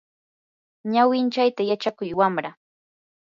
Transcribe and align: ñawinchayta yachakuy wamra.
ñawinchayta 0.93 1.61
yachakuy 1.69 2.11
wamra. 2.19 2.51